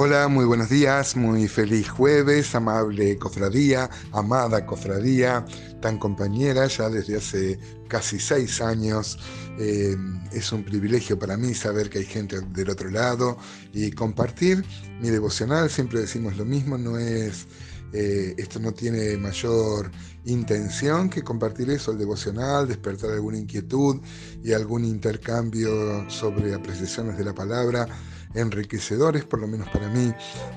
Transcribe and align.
Hola, 0.00 0.28
muy 0.28 0.44
buenos 0.44 0.68
días, 0.68 1.16
muy 1.16 1.48
feliz 1.48 1.88
jueves, 1.88 2.54
amable 2.54 3.18
cofradía, 3.18 3.90
amada 4.12 4.64
cofradía, 4.64 5.44
tan 5.82 5.98
compañera 5.98 6.68
ya 6.68 6.88
desde 6.88 7.16
hace 7.16 7.58
casi 7.88 8.20
seis 8.20 8.60
años. 8.60 9.18
Eh, 9.58 9.96
es 10.30 10.52
un 10.52 10.62
privilegio 10.62 11.18
para 11.18 11.36
mí 11.36 11.52
saber 11.52 11.90
que 11.90 11.98
hay 11.98 12.04
gente 12.04 12.40
del 12.40 12.70
otro 12.70 12.90
lado 12.90 13.38
y 13.72 13.90
compartir 13.90 14.64
mi 15.00 15.10
devocional. 15.10 15.68
Siempre 15.68 15.98
decimos 15.98 16.36
lo 16.36 16.44
mismo, 16.44 16.78
no 16.78 16.96
es 16.96 17.48
eh, 17.92 18.34
esto 18.36 18.58
no 18.58 18.72
tiene 18.72 19.16
mayor 19.16 19.90
intención 20.24 21.08
que 21.08 21.22
compartir 21.22 21.70
eso, 21.70 21.92
el 21.92 21.98
devocional, 21.98 22.68
despertar 22.68 23.10
alguna 23.12 23.38
inquietud 23.38 24.00
y 24.42 24.52
algún 24.52 24.84
intercambio 24.84 26.08
sobre 26.10 26.54
apreciaciones 26.54 27.16
de 27.16 27.24
la 27.24 27.34
palabra 27.34 27.86
enriquecedores, 28.34 29.24
por 29.24 29.40
lo 29.40 29.46
menos 29.46 29.68
para 29.70 29.88
mí, 29.88 30.12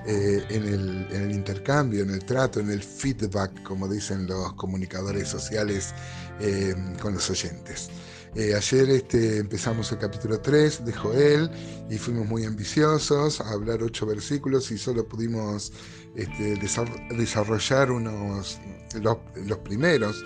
eh, 0.05 0.45
en, 0.49 0.63
el, 0.66 1.31
intercambio, 1.31 2.04
en 2.04 2.12
el 2.12 2.23
trato, 2.26 2.59
en 2.59 2.70
el 2.70 2.84
feedback, 2.84 3.63
como 3.63 3.88
dicen 3.88 4.27
los 4.27 4.54
comunicadores 4.54 5.27
sociales 5.27 5.93
eh, 6.40 6.76
con 7.02 7.13
los 7.13 7.29
oyentes. 7.29 7.90
Eh, 8.34 8.55
ayer 8.55 8.90
este, 8.91 9.40
empezamos 9.40 9.91
el 9.91 9.98
capítulo 9.98 10.40
3 10.40 10.85
de 10.85 10.94
Joel 10.94 11.52
y 11.90 11.98
fuimos 11.98 12.26
muy 12.26 12.45
ambiciosos 12.45 13.41
a 13.41 13.52
hablar 13.52 13.84
ocho 13.84 14.05
versículos 14.05 14.71
y 14.71 14.77
solo 14.77 15.05
pudimos 15.05 15.73
este, 16.16 16.55
desarrollar 17.09 17.91
unos, 17.91 18.57
los 19.04 19.57
primeros. 19.66 20.23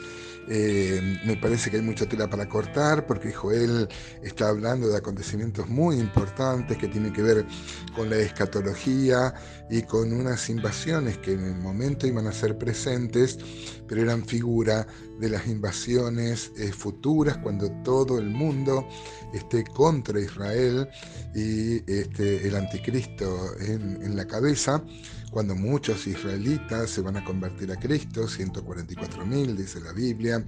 Eh, 0.47 1.19
me 1.25 1.35
parece 1.37 1.71
que 1.71 1.77
hay 1.77 1.81
mucha 1.81 2.05
tela 2.07 2.29
para 2.29 2.47
cortar 2.47 3.07
porque 3.07 3.33
Joel 3.33 3.87
está 4.21 4.49
hablando 4.49 4.87
de 4.87 4.97
acontecimientos 4.97 5.67
muy 5.67 5.95
importantes 5.95 6.77
que 6.77 6.87
tienen 6.87 7.11
que 7.11 7.23
ver 7.23 7.47
con 7.95 8.11
la 8.11 8.17
escatología 8.17 9.33
y 9.71 9.81
con 9.81 10.13
unas 10.13 10.47
invasiones 10.49 11.17
que 11.17 11.31
en 11.31 11.45
el 11.45 11.55
momento 11.55 12.05
iban 12.05 12.27
a 12.27 12.31
ser 12.31 12.59
presentes, 12.59 13.39
pero 13.87 14.03
eran 14.03 14.23
figura 14.23 14.85
de 15.19 15.29
las 15.29 15.47
invasiones 15.47 16.51
eh, 16.57 16.71
futuras 16.71 17.37
cuando 17.37 17.71
todo 17.83 18.19
el 18.19 18.29
mundo 18.29 18.87
esté 19.33 19.63
contra 19.63 20.19
Israel 20.19 20.87
y 21.33 21.77
este, 21.91 22.47
el 22.47 22.55
anticristo 22.55 23.51
en, 23.59 24.15
la 24.15 24.25
cabeza 24.25 24.83
cuando 25.31 25.55
muchos 25.55 26.07
israelitas 26.07 26.89
se 26.89 27.01
van 27.01 27.17
a 27.17 27.25
convertir 27.25 27.71
a 27.71 27.75
Cristo, 27.75 28.27
144.000 28.27 29.55
dice 29.55 29.81
la 29.81 29.91
Biblia, 29.91 30.45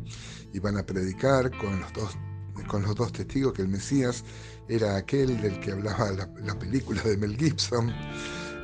y 0.54 0.60
van 0.60 0.78
a 0.78 0.86
predicar 0.86 1.52
con 1.58 1.80
los 1.82 1.92
dos 1.94 2.18
con 2.68 2.82
los 2.82 2.96
dos 2.96 3.12
testigos 3.12 3.54
que 3.54 3.62
el 3.62 3.68
Mesías 3.68 4.24
era 4.68 4.98
aquel 4.98 5.40
del 5.42 5.60
que 5.60 5.72
hablaba 5.72 6.12
la, 6.12 6.60
película 6.60 7.02
de 7.04 7.16
Mel 7.16 7.38
Gibson, 7.38 7.94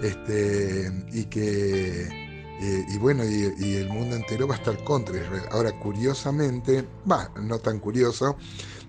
este, 0.01 0.91
y 1.11 1.25
que 1.25 2.22
eh, 2.66 2.86
y 2.88 2.97
bueno, 2.97 3.25
y, 3.25 3.75
el 3.75 3.89
mundo 3.89 4.16
entero 4.16 4.47
va 4.47 4.56
a 4.56 4.58
estar 4.58 4.81
contra 4.86 5.17
Israel. 5.17 5.44
Ahora, 5.52 5.78
curiosamente, 5.80 6.88
va, 7.09 7.30
no 7.42 7.59
tan 7.59 7.78
curioso, 7.78 8.38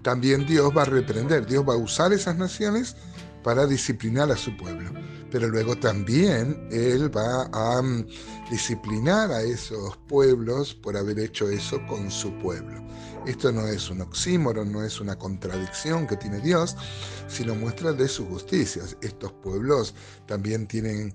también 0.02 0.46
Dios 0.46 0.70
va 0.76 0.82
a 0.82 0.84
reprender, 0.84 1.44
Dios 1.44 1.68
va 1.68 1.74
a 1.74 1.76
usar 1.76 2.12
esas 2.12 2.36
naciones 2.36 2.94
para 3.42 3.66
disciplinar 3.66 4.30
a 4.30 4.36
su 4.36 4.56
pueblo. 4.56 4.92
Pero 5.32 5.48
luego 5.48 5.76
también 5.76 6.68
Él 6.70 7.10
va 7.14 7.48
a 7.52 7.82
mm, 7.82 8.06
disciplinar 8.48 9.32
a 9.32 9.42
esos 9.42 9.96
pueblos 10.06 10.72
por 10.72 10.96
haber 10.96 11.18
hecho 11.18 11.48
eso 11.48 11.84
con 11.88 12.12
su 12.12 12.32
pueblo. 12.38 12.80
Esto 13.26 13.50
no 13.50 13.66
es 13.66 13.90
un 13.90 14.02
oxímoron, 14.02 14.70
no 14.70 14.84
es 14.84 15.00
una 15.00 15.18
contradicción 15.18 16.06
que 16.06 16.16
tiene 16.16 16.38
Dios, 16.38 16.76
sino 17.26 17.56
muestra 17.56 17.92
de 17.92 18.06
sus 18.06 18.28
justicias. 18.28 18.96
Estos 19.00 19.32
pueblos 19.32 19.94
también 20.26 20.68
tienen 20.68 21.12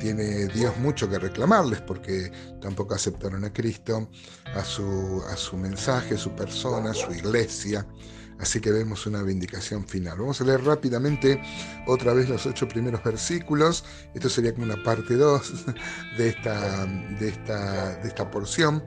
tiene 0.00 0.46
Dios 0.46 0.76
mucho 0.78 1.08
que 1.08 1.18
reclamarles 1.18 1.80
porque 1.80 2.30
tampoco 2.60 2.94
aceptaron 2.94 3.44
a 3.44 3.52
Cristo, 3.52 4.08
a 4.54 4.64
su, 4.64 5.22
a 5.30 5.36
su 5.36 5.56
mensaje, 5.56 6.14
a 6.14 6.18
su 6.18 6.34
persona, 6.34 6.94
su 6.94 7.12
iglesia. 7.12 7.86
Así 8.38 8.60
que 8.60 8.72
vemos 8.72 9.06
una 9.06 9.22
vindicación 9.22 9.86
final. 9.86 10.18
Vamos 10.18 10.40
a 10.40 10.44
leer 10.44 10.64
rápidamente 10.64 11.40
otra 11.86 12.12
vez 12.12 12.28
los 12.28 12.44
ocho 12.44 12.66
primeros 12.66 13.02
versículos. 13.04 13.84
Esto 14.14 14.28
sería 14.28 14.52
como 14.52 14.64
una 14.64 14.82
parte 14.82 15.14
2 15.14 15.66
de 16.18 16.28
esta, 16.28 16.86
de, 16.86 17.28
esta, 17.28 17.96
de 17.98 18.08
esta 18.08 18.30
porción. 18.30 18.82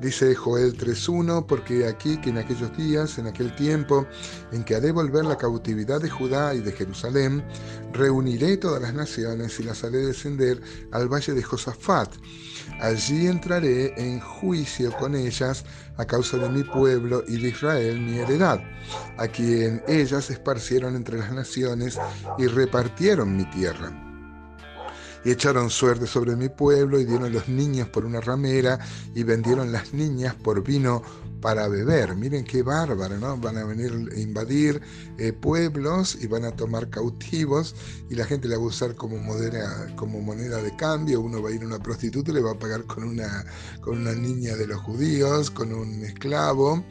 Dice 0.00 0.34
Joel 0.34 0.76
3.1, 0.76 1.46
porque 1.46 1.86
aquí 1.86 2.20
que 2.20 2.30
en 2.30 2.38
aquellos 2.38 2.76
días, 2.76 3.16
en 3.18 3.26
aquel 3.26 3.54
tiempo 3.54 4.06
en 4.52 4.64
que 4.64 4.74
haré 4.74 4.90
volver 4.90 5.24
la 5.24 5.38
cautividad 5.38 6.00
de 6.00 6.10
Judá 6.10 6.54
y 6.54 6.60
de 6.60 6.72
Jerusalén, 6.72 7.44
reuniré 7.92 8.56
todas 8.56 8.82
las 8.82 8.92
naciones 8.92 9.58
y 9.60 9.62
las 9.62 9.84
haré 9.84 9.98
descender 9.98 10.60
al 10.92 11.08
valle 11.08 11.32
de 11.32 11.42
Josafat. 11.42 12.10
Allí 12.80 13.28
entraré 13.28 13.94
en 13.96 14.20
juicio 14.20 14.92
con 14.98 15.14
ellas 15.14 15.64
a 15.96 16.04
causa 16.04 16.38
de 16.38 16.48
mi 16.48 16.64
pueblo 16.64 17.22
y 17.28 17.40
de 17.40 17.48
Israel, 17.48 18.00
mi 18.00 18.18
heredad, 18.18 18.60
a 19.16 19.28
quien 19.28 19.82
ellas 19.86 20.28
esparcieron 20.28 20.96
entre 20.96 21.18
las 21.18 21.32
naciones 21.32 21.98
y 22.36 22.46
repartieron 22.46 23.36
mi 23.36 23.44
tierra 23.50 24.03
y 25.24 25.30
echaron 25.30 25.70
suerte 25.70 26.06
sobre 26.06 26.36
mi 26.36 26.48
pueblo 26.48 27.00
y 27.00 27.04
dieron 27.04 27.32
los 27.32 27.48
niños 27.48 27.88
por 27.88 28.04
una 28.04 28.20
ramera 28.20 28.78
y 29.14 29.22
vendieron 29.22 29.72
las 29.72 29.94
niñas 29.94 30.34
por 30.34 30.62
vino 30.62 31.02
para 31.40 31.68
beber. 31.68 32.16
Miren 32.16 32.44
qué 32.44 32.62
bárbaro, 32.62 33.18
¿no? 33.18 33.36
Van 33.36 33.58
a 33.58 33.64
venir 33.64 33.92
a 34.14 34.18
invadir 34.18 34.80
eh, 35.18 35.32
pueblos 35.32 36.16
y 36.20 36.26
van 36.26 36.44
a 36.44 36.52
tomar 36.52 36.88
cautivos 36.88 37.74
y 38.08 38.14
la 38.14 38.24
gente 38.24 38.48
la 38.48 38.56
va 38.56 38.64
a 38.64 38.66
usar 38.68 38.94
como, 38.94 39.16
como 39.96 40.20
moneda 40.20 40.62
de 40.62 40.74
cambio. 40.76 41.20
Uno 41.20 41.42
va 41.42 41.50
a 41.50 41.52
ir 41.52 41.62
a 41.62 41.66
una 41.66 41.78
prostituta 41.78 42.30
y 42.30 42.34
le 42.34 42.40
va 42.40 42.52
a 42.52 42.58
pagar 42.58 42.84
con 42.84 43.04
una, 43.04 43.44
con 43.82 43.98
una 43.98 44.14
niña 44.14 44.56
de 44.56 44.66
los 44.66 44.80
judíos, 44.80 45.50
con 45.50 45.74
un 45.74 46.02
esclavo 46.04 46.82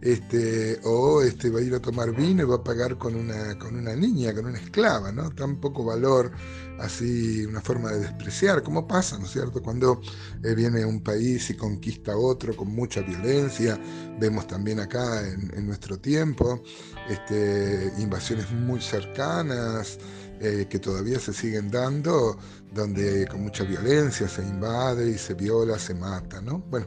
este, 0.00 0.80
o 0.84 1.22
este, 1.22 1.50
va 1.50 1.60
a 1.60 1.62
ir 1.62 1.74
a 1.74 1.80
tomar 1.80 2.14
vino 2.14 2.42
y 2.42 2.46
va 2.46 2.56
a 2.56 2.64
pagar 2.64 2.98
con 2.98 3.14
una, 3.14 3.58
con 3.58 3.76
una 3.76 3.94
niña, 3.94 4.34
con 4.34 4.46
una 4.46 4.58
esclava, 4.58 5.12
¿no? 5.12 5.30
Tan 5.30 5.56
poco 5.56 5.84
valor, 5.84 6.32
así 6.78 7.44
una 7.46 7.60
forma 7.60 7.90
de 7.92 8.00
despreciar, 8.00 8.62
como 8.62 8.86
pasa, 8.86 9.18
¿no 9.18 9.26
es 9.26 9.32
cierto? 9.32 9.62
Cuando 9.62 10.00
eh, 10.42 10.54
viene 10.54 10.84
un 10.84 11.02
país 11.02 11.50
y 11.50 11.54
conquista 11.54 12.16
otro 12.16 12.56
con 12.56 12.68
mucha 12.68 13.00
violencia, 13.00 13.78
vemos 14.18 14.46
también 14.46 14.80
acá 14.80 15.26
en, 15.26 15.66
nuestro 15.66 15.98
tiempo 15.98 16.62
este, 17.08 17.92
invasiones 17.98 18.50
muy 18.52 18.80
cercanas, 18.80 19.98
eh, 20.40 20.66
que 20.68 20.78
todavía 20.78 21.18
se 21.18 21.32
siguen 21.32 21.70
dando, 21.70 22.38
donde 22.72 23.26
con 23.26 23.42
mucha 23.42 23.64
violencia 23.64 24.28
se 24.28 24.42
invade 24.42 25.10
y 25.10 25.18
se 25.18 25.34
viola, 25.34 25.78
se 25.78 25.94
mata, 25.94 26.40
¿no? 26.40 26.58
Bueno, 26.58 26.86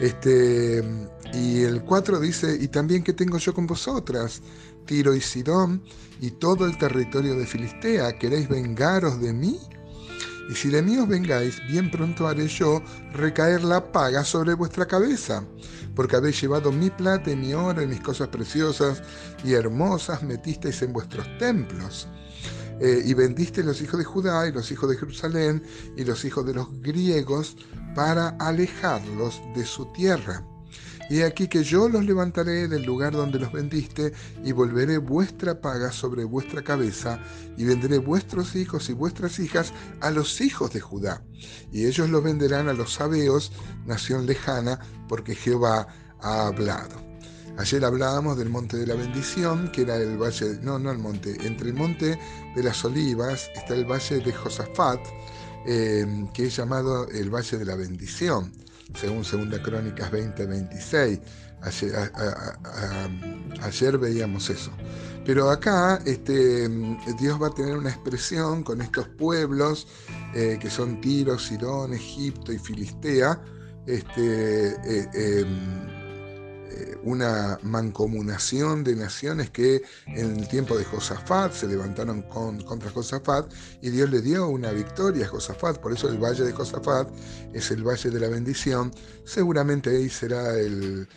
este, 0.00 0.82
y 1.32 1.62
el 1.62 1.82
4 1.82 2.20
dice, 2.20 2.56
y 2.60 2.68
también 2.68 3.02
que 3.02 3.12
tengo 3.12 3.38
yo 3.38 3.52
con 3.52 3.66
vosotras, 3.66 4.40
Tiro 4.86 5.14
y 5.14 5.20
Sidón, 5.20 5.82
y 6.20 6.30
todo 6.32 6.66
el 6.66 6.78
territorio 6.78 7.34
de 7.34 7.46
Filistea, 7.46 8.16
¿queréis 8.18 8.48
vengaros 8.48 9.20
de 9.20 9.32
mí? 9.32 9.58
Y 10.48 10.54
si 10.54 10.70
de 10.70 10.80
mí 10.80 10.96
os 10.96 11.06
vengáis, 11.06 11.60
bien 11.68 11.90
pronto 11.90 12.26
haré 12.26 12.48
yo 12.48 12.82
recaer 13.12 13.62
la 13.64 13.92
paga 13.92 14.24
sobre 14.24 14.54
vuestra 14.54 14.86
cabeza, 14.86 15.44
porque 15.94 16.16
habéis 16.16 16.40
llevado 16.40 16.72
mi 16.72 16.88
plata 16.88 17.30
y 17.30 17.36
mi 17.36 17.52
oro 17.52 17.82
y 17.82 17.86
mis 17.86 18.00
cosas 18.00 18.28
preciosas 18.28 19.02
y 19.44 19.52
hermosas 19.52 20.22
metisteis 20.22 20.80
en 20.80 20.94
vuestros 20.94 21.26
templos. 21.38 22.08
Eh, 22.80 23.02
y 23.04 23.14
vendiste 23.14 23.64
los 23.64 23.82
hijos 23.82 23.98
de 23.98 24.04
Judá 24.04 24.46
y 24.46 24.52
los 24.52 24.70
hijos 24.70 24.88
de 24.88 24.96
Jerusalén 24.96 25.62
y 25.96 26.04
los 26.04 26.24
hijos 26.24 26.46
de 26.46 26.54
los 26.54 26.68
griegos 26.80 27.56
para 27.94 28.28
alejarlos 28.38 29.40
de 29.54 29.64
su 29.64 29.86
tierra. 29.92 30.44
Y 31.10 31.22
aquí 31.22 31.48
que 31.48 31.64
yo 31.64 31.88
los 31.88 32.04
levantaré 32.04 32.68
del 32.68 32.82
lugar 32.82 33.14
donde 33.14 33.38
los 33.38 33.50
vendiste 33.50 34.12
y 34.44 34.52
volveré 34.52 34.98
vuestra 34.98 35.58
paga 35.60 35.90
sobre 35.90 36.24
vuestra 36.24 36.62
cabeza 36.62 37.18
y 37.56 37.64
venderé 37.64 37.98
vuestros 37.98 38.54
hijos 38.54 38.90
y 38.90 38.92
vuestras 38.92 39.38
hijas 39.38 39.72
a 40.00 40.10
los 40.10 40.40
hijos 40.42 40.72
de 40.72 40.80
Judá. 40.80 41.24
Y 41.72 41.86
ellos 41.86 42.10
los 42.10 42.22
venderán 42.22 42.68
a 42.68 42.74
los 42.74 42.92
sabeos, 42.92 43.52
nación 43.86 44.26
lejana, 44.26 44.80
porque 45.08 45.34
Jehová 45.34 45.88
ha 46.20 46.46
hablado. 46.46 47.07
Ayer 47.58 47.84
hablábamos 47.84 48.38
del 48.38 48.50
monte 48.50 48.76
de 48.76 48.86
la 48.86 48.94
bendición, 48.94 49.72
que 49.72 49.82
era 49.82 49.96
el 49.96 50.16
valle, 50.16 50.60
no, 50.62 50.78
no 50.78 50.92
el 50.92 50.98
monte, 50.98 51.36
entre 51.44 51.70
el 51.70 51.74
monte 51.74 52.16
de 52.54 52.62
las 52.62 52.84
olivas 52.84 53.50
está 53.52 53.74
el 53.74 53.84
valle 53.84 54.20
de 54.20 54.32
Josafat, 54.32 55.00
em, 55.66 56.28
que 56.28 56.46
es 56.46 56.56
llamado 56.56 57.08
el 57.08 57.34
valle 57.34 57.58
de 57.58 57.64
la 57.64 57.74
bendición, 57.74 58.52
según 58.94 59.24
Segunda 59.24 59.60
Crónicas 59.60 60.08
20:26. 60.12 61.20
Ayer, 61.60 62.12
ayer, 63.60 63.98
veíamos 63.98 64.48
eso. 64.50 64.70
Pero 65.26 65.50
acá 65.50 66.00
este, 66.06 66.68
Dios 67.18 67.42
va 67.42 67.48
a 67.48 67.54
tener 67.54 67.76
una 67.76 67.90
expresión 67.90 68.62
con 68.62 68.80
estos 68.80 69.08
pueblos 69.08 69.88
eh, 70.32 70.58
que 70.60 70.70
son 70.70 71.00
Tiro, 71.00 71.36
Sidón, 71.36 71.92
Egipto 71.92 72.52
y 72.52 72.58
Filistea. 72.60 73.42
Este, 73.84 74.76
eh, 74.84 75.08
em, 75.14 75.97
una 77.02 77.58
mancomunación 77.62 78.84
de 78.84 78.96
naciones 78.96 79.50
que 79.50 79.82
en 80.06 80.38
el 80.38 80.48
tiempo 80.48 80.76
de 80.76 80.84
Josafat 80.84 81.52
se 81.52 81.66
levantaron 81.66 82.22
con, 82.22 82.60
contra 82.62 82.90
Josafat 82.90 83.52
y 83.80 83.90
Dios 83.90 84.10
le 84.10 84.20
dio 84.20 84.48
una 84.48 84.72
victoria 84.72 85.26
a 85.26 85.28
Josafat, 85.28 85.78
por 85.78 85.92
eso 85.92 86.08
el 86.08 86.18
valle 86.18 86.44
de 86.44 86.52
Josafat 86.52 87.08
es 87.52 87.70
el 87.70 87.82
valle 87.82 88.10
de 88.10 88.20
la 88.20 88.28
bendición, 88.28 88.92
seguramente 89.24 89.90
ahí 89.90 90.08
será 90.08 90.58
el, 90.58 91.08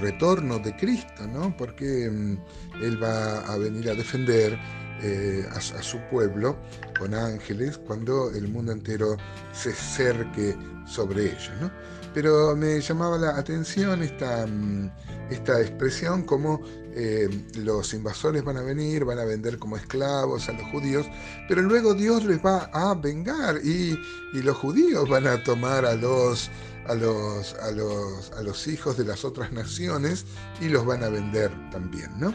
retorno 0.00 0.58
de 0.58 0.76
Cristo, 0.76 1.26
¿no? 1.26 1.54
porque 1.56 2.08
mm, 2.10 2.82
Él 2.82 3.02
va 3.02 3.40
a 3.40 3.56
venir 3.56 3.90
a 3.90 3.94
defender 3.94 4.58
eh, 5.02 5.46
a, 5.50 5.60
su 5.60 5.98
pueblo 6.10 6.56
con 6.98 7.14
ángeles 7.14 7.78
cuando 7.78 8.30
el 8.30 8.48
mundo 8.48 8.72
entero 8.72 9.16
se 9.52 9.72
cerque 9.72 10.56
sobre 10.86 11.26
ellos. 11.26 11.52
¿no? 11.60 11.70
Pero 12.14 12.54
me 12.54 12.80
llamaba 12.80 13.16
la 13.18 13.36
atención 13.36 14.02
esta, 14.02 14.46
mm, 14.46 14.90
esta 15.30 15.60
expresión 15.60 16.22
como 16.22 16.60
eh, 16.94 17.28
los 17.56 17.94
invasores 17.94 18.44
van 18.44 18.58
a 18.58 18.62
venir, 18.62 19.04
van 19.04 19.18
a 19.18 19.24
vender 19.24 19.58
como 19.58 19.76
esclavos 19.76 20.48
a 20.50 20.52
los 20.52 20.68
judíos, 20.70 21.06
pero 21.48 21.62
luego 21.62 21.94
Dios 21.94 22.24
les 22.24 22.44
va 22.44 22.68
a 22.72 22.94
vengar 22.94 23.56
y, 23.64 23.98
los 24.34 24.56
judíos 24.56 25.08
van 25.08 25.26
a 25.26 25.42
tomar 25.42 25.86
a 25.86 25.94
los, 25.94 26.50
a 26.86 26.94
los, 26.94 27.54
a 27.54 27.70
los, 27.70 28.30
a 28.32 28.42
los 28.42 28.66
hijos 28.66 28.98
de 28.98 29.04
las 29.04 29.24
otras 29.24 29.52
naciones 29.52 30.26
y 30.60 30.68
los 30.68 30.84
van 30.84 31.02
a 31.02 31.08
vender 31.08 31.50
también, 31.70 32.10
¿no? 32.18 32.34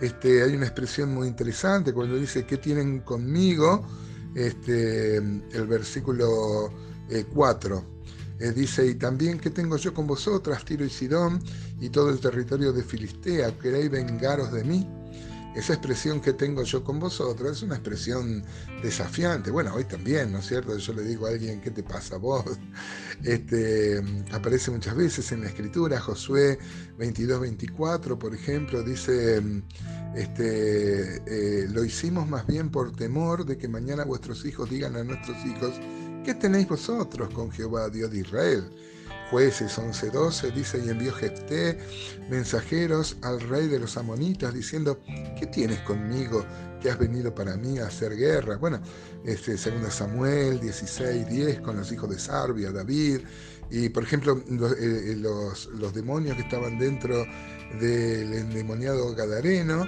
Este, 0.00 0.42
hay 0.42 0.54
una 0.54 0.66
expresión 0.66 1.12
muy 1.12 1.26
interesante 1.26 1.92
cuando 1.92 2.16
dice, 2.16 2.46
¿qué 2.46 2.56
tienen 2.56 3.00
conmigo? 3.00 3.84
Este, 4.34 5.16
el 5.16 5.66
versículo 5.66 6.72
4. 7.34 7.76
Eh, 7.76 7.82
eh, 8.40 8.52
dice, 8.52 8.86
y 8.86 8.94
también, 8.94 9.38
¿qué 9.40 9.50
tengo 9.50 9.76
yo 9.76 9.92
con 9.92 10.06
vosotras, 10.06 10.64
Tiro 10.64 10.84
y 10.84 10.90
Sidón, 10.90 11.42
y 11.80 11.88
todo 11.90 12.10
el 12.10 12.20
territorio 12.20 12.72
de 12.72 12.84
Filistea? 12.84 13.58
¿Queréis 13.58 13.90
vengaros 13.90 14.52
de 14.52 14.62
mí? 14.62 14.88
Esa 15.58 15.72
expresión 15.72 16.20
que 16.20 16.34
tengo 16.34 16.62
yo 16.62 16.84
con 16.84 17.00
vosotros 17.00 17.56
es 17.56 17.62
una 17.64 17.74
expresión 17.74 18.44
desafiante. 18.80 19.50
Bueno, 19.50 19.74
hoy 19.74 19.82
también, 19.82 20.30
¿no 20.30 20.38
es 20.38 20.46
cierto? 20.46 20.78
Yo 20.78 20.92
le 20.92 21.02
digo 21.02 21.26
a 21.26 21.30
alguien, 21.30 21.60
¿qué 21.60 21.72
te 21.72 21.82
pasa 21.82 22.16
vos? 22.16 22.44
Este, 23.24 24.00
aparece 24.30 24.70
muchas 24.70 24.94
veces 24.94 25.32
en 25.32 25.40
la 25.40 25.48
escritura, 25.48 25.98
Josué 25.98 26.56
22, 26.98 27.40
24, 27.40 28.16
por 28.16 28.32
ejemplo, 28.32 28.84
dice, 28.84 29.42
este, 30.14 31.16
eh, 31.26 31.66
lo 31.68 31.84
hicimos 31.84 32.28
más 32.28 32.46
bien 32.46 32.70
por 32.70 32.92
temor 32.92 33.44
de 33.44 33.58
que 33.58 33.66
mañana 33.66 34.04
vuestros 34.04 34.44
hijos 34.44 34.70
digan 34.70 34.94
a 34.94 35.02
nuestros 35.02 35.36
hijos, 35.44 35.72
¿qué 36.24 36.34
tenéis 36.34 36.68
vosotros 36.68 37.34
con 37.34 37.50
Jehová, 37.50 37.88
Dios 37.88 38.12
de 38.12 38.20
Israel? 38.20 38.70
Jueces 39.30 39.78
11:12 39.78 40.52
dice, 40.52 40.82
y 40.84 40.88
envió 40.88 41.12
Jefté 41.12 41.78
mensajeros 42.30 43.16
al 43.22 43.40
rey 43.40 43.68
de 43.68 43.78
los 43.78 43.96
amonitas 43.96 44.54
diciendo, 44.54 45.00
¿qué 45.38 45.46
tienes 45.46 45.80
conmigo 45.80 46.44
que 46.80 46.90
has 46.90 46.98
venido 46.98 47.34
para 47.34 47.56
mí 47.56 47.78
a 47.78 47.86
hacer 47.86 48.16
guerra? 48.16 48.56
Bueno, 48.56 48.80
este, 49.24 49.52
2 49.52 49.92
Samuel 49.92 50.60
16:10 50.60 51.60
con 51.60 51.76
los 51.76 51.92
hijos 51.92 52.08
de 52.10 52.18
Sarbia, 52.18 52.72
David, 52.72 53.20
y 53.70 53.88
por 53.90 54.02
ejemplo 54.02 54.42
eh, 54.78 55.14
los, 55.18 55.66
los 55.66 55.92
demonios 55.92 56.36
que 56.36 56.42
estaban 56.42 56.78
dentro 56.78 57.26
del 57.80 58.32
endemoniado 58.32 59.14
Gadareno, 59.14 59.86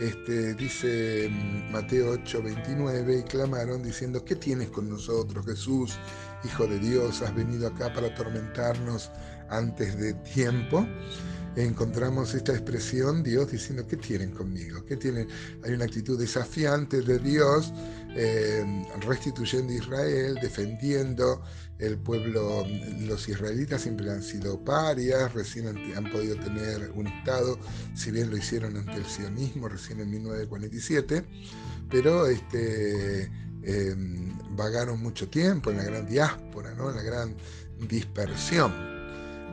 este, 0.00 0.54
dice 0.54 1.28
mm, 1.30 1.72
Mateo 1.72 2.14
8:29, 2.14 3.20
y 3.20 3.22
clamaron 3.24 3.82
diciendo, 3.82 4.24
¿qué 4.24 4.36
tienes 4.36 4.70
con 4.70 4.88
nosotros, 4.88 5.44
Jesús, 5.46 5.98
Hijo 6.44 6.66
de 6.66 6.78
Dios? 6.78 7.22
¿Has 7.22 7.34
venido 7.34 7.68
acá 7.68 7.92
para 7.92 8.08
atormentarnos 8.08 9.10
antes 9.48 9.98
de 9.98 10.14
tiempo? 10.14 10.86
Encontramos 11.56 12.34
esta 12.34 12.52
expresión, 12.52 13.22
Dios 13.22 13.50
diciendo, 13.50 13.86
¿qué 13.86 13.96
tienen 13.96 14.30
conmigo? 14.30 14.84
¿Qué 14.84 14.96
tienen? 14.96 15.28
Hay 15.64 15.72
una 15.72 15.84
actitud 15.84 16.18
desafiante 16.18 17.02
de 17.02 17.18
Dios 17.18 17.72
eh, 18.14 18.84
restituyendo 19.00 19.72
Israel, 19.72 20.38
defendiendo 20.40 21.42
el 21.78 21.98
pueblo, 21.98 22.64
los 23.00 23.28
israelitas 23.28 23.82
siempre 23.82 24.08
han 24.10 24.22
sido 24.22 24.62
parias, 24.64 25.34
recién 25.34 25.66
han, 25.68 26.10
podido 26.12 26.36
tener 26.36 26.90
un 26.94 27.08
Estado, 27.08 27.58
si 27.94 28.12
bien 28.12 28.30
lo 28.30 28.36
hicieron 28.36 28.76
ante 28.76 28.94
el 28.94 29.04
sionismo 29.04 29.68
recién 29.68 30.00
en 30.00 30.10
1947, 30.10 31.24
pero 31.90 32.26
este, 32.26 33.24
em, 33.62 34.32
vagaron 34.56 35.02
mucho 35.02 35.28
tiempo 35.28 35.70
en 35.70 35.78
la 35.78 35.84
gran 35.84 36.06
diáspora, 36.06 36.72
¿no? 36.74 36.90
en 36.90 36.96
la 36.96 37.02
gran 37.02 37.34
dispersión. 37.88 38.91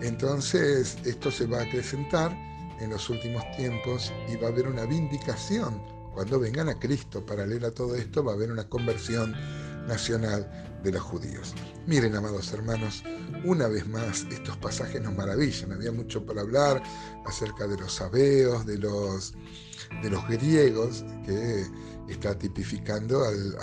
Entonces 0.01 0.97
esto 1.05 1.31
se 1.31 1.45
va 1.45 1.59
a 1.59 1.63
acrecentar 1.63 2.31
en 2.79 2.91
los 2.91 3.09
últimos 3.09 3.43
tiempos 3.57 4.13
y 4.31 4.35
va 4.37 4.47
a 4.47 4.51
haber 4.51 4.67
una 4.67 4.85
vindicación. 4.85 5.81
Cuando 6.13 6.39
vengan 6.39 6.69
a 6.69 6.79
Cristo, 6.79 7.25
paralela 7.25 7.67
a 7.67 7.71
todo 7.71 7.95
esto, 7.95 8.23
va 8.23 8.31
a 8.31 8.35
haber 8.35 8.51
una 8.51 8.67
conversión 8.67 9.35
nacional 9.87 10.49
de 10.83 10.91
los 10.91 11.01
judíos. 11.01 11.53
Miren, 11.87 12.15
amados 12.15 12.51
hermanos, 12.53 13.03
una 13.43 13.67
vez 13.67 13.87
más 13.87 14.25
estos 14.31 14.55
pasajes 14.57 15.01
nos 15.01 15.15
maravillan. 15.15 15.73
Había 15.73 15.91
mucho 15.91 16.25
para 16.25 16.41
hablar 16.41 16.81
acerca 17.25 17.67
de 17.67 17.77
los 17.77 17.93
sabeos, 17.93 18.65
de 18.65 18.77
los, 18.77 19.33
de 20.01 20.09
los 20.09 20.25
griegos, 20.27 21.03
que 21.25 21.65
está 22.07 22.37
tipificando 22.37 23.23
al, 23.25 23.57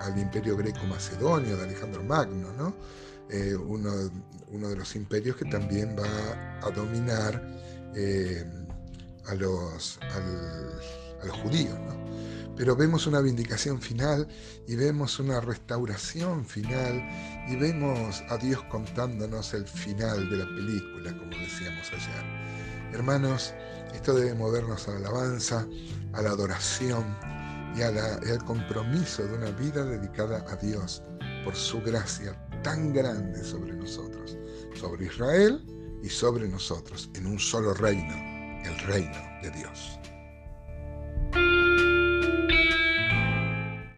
al 0.00 0.18
imperio 0.18 0.56
greco-macedonio 0.56 1.56
de 1.56 1.64
Alejandro 1.64 2.02
Magno, 2.02 2.52
¿no? 2.52 2.74
Eh, 3.30 3.54
uno, 3.54 3.90
uno, 4.48 4.68
de 4.68 4.76
los 4.76 4.94
imperios 4.96 5.36
que 5.36 5.46
también 5.46 5.96
va 5.98 6.58
a 6.60 6.70
dominar 6.70 7.42
eh, 7.94 8.44
a, 9.26 9.34
los, 9.34 9.98
a 10.02 11.26
los 11.26 11.36
judíos. 11.38 11.78
Pero 12.56 12.76
vemos 12.76 13.06
una 13.06 13.20
vindicación 13.20 13.80
final 13.80 14.28
y 14.68 14.76
vemos 14.76 15.18
una 15.18 15.40
restauración 15.40 16.44
final 16.44 17.02
y 17.48 17.56
vemos 17.56 18.22
a 18.28 18.36
Dios 18.36 18.62
contándonos 18.70 19.54
el 19.54 19.66
final 19.66 20.30
de 20.30 20.36
la 20.36 20.46
película, 20.46 21.18
como 21.18 21.30
decíamos 21.30 21.88
ayer. 21.88 22.92
Hermanos, 22.92 23.52
esto 23.92 24.14
debe 24.14 24.34
movernos 24.34 24.86
a 24.86 24.92
la 24.92 24.98
alabanza, 24.98 25.66
a 26.12 26.22
la 26.22 26.30
adoración 26.30 27.04
y 27.76 27.82
al 27.82 28.44
compromiso 28.44 29.26
de 29.26 29.34
una 29.34 29.50
vida 29.50 29.84
dedicada 29.84 30.44
a 30.48 30.56
Dios 30.56 31.02
por 31.44 31.56
su 31.56 31.82
gracia 31.82 32.38
tan 32.64 32.94
grande 32.94 33.44
sobre 33.44 33.74
nosotros, 33.74 34.36
sobre 34.74 35.06
Israel 35.06 35.62
y 36.02 36.08
sobre 36.08 36.48
nosotros, 36.48 37.10
en 37.14 37.26
un 37.26 37.38
solo 37.38 37.74
reino, 37.74 38.14
el 38.64 38.78
reino 38.86 39.18
de 39.42 39.50
Dios. 39.50 39.98